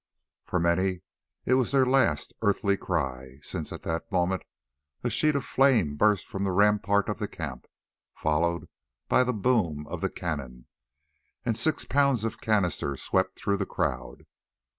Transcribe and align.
For 0.45 0.59
many 0.59 1.01
it 1.45 1.53
was 1.53 1.69
their 1.71 1.85
last 1.85 2.33
earthly 2.41 2.75
cry, 2.75 3.37
since 3.43 3.71
at 3.71 3.83
that 3.83 4.11
moment 4.11 4.41
a 5.03 5.11
sheet 5.11 5.35
of 5.35 5.45
flame 5.45 5.95
burst 5.95 6.25
from 6.25 6.41
the 6.41 6.51
rampart 6.51 7.07
of 7.07 7.19
the 7.19 7.27
camp, 7.27 7.67
followed 8.15 8.67
by 9.07 9.23
the 9.23 9.31
boom 9.31 9.85
of 9.85 10.01
the 10.01 10.09
cannon, 10.09 10.65
and 11.45 11.55
six 11.55 11.85
pounds 11.85 12.23
of 12.23 12.41
canister 12.41 12.97
swept 12.97 13.37
through 13.37 13.57
the 13.57 13.67
crowd. 13.67 14.25